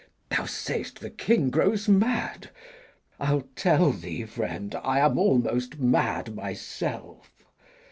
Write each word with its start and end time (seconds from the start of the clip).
Thou 0.31 0.45
say'st 0.45 0.99
the 0.99 1.11
King 1.11 1.51
grows 1.51 1.87
mad: 1.87 2.49
I'll 3.19 3.41
tell 3.55 3.91
thee, 3.91 4.23
friend, 4.25 4.73
I 4.83 4.97
am 4.99 5.19
almost 5.19 5.77
mad 5.79 6.33
myself. 6.33 7.29